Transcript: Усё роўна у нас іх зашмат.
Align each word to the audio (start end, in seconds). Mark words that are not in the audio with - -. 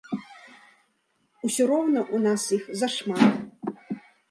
Усё 1.49 1.67
роўна 1.73 2.01
у 2.17 2.23
нас 2.25 2.41
іх 2.59 2.63
зашмат. 2.83 3.31